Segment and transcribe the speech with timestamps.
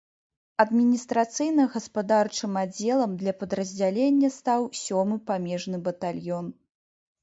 [0.63, 6.55] Адміністрацыйна-гаспадарчым аддзелам для падраздзялення стаў сёмы памежны батальён.